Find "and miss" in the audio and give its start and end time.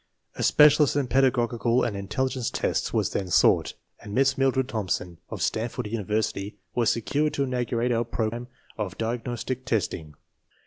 3.99-4.35